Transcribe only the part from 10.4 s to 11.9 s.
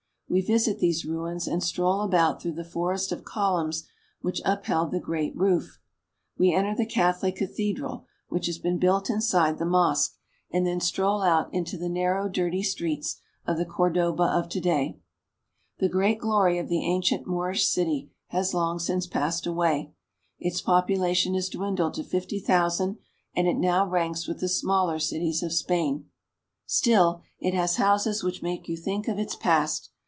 and then stroll out into the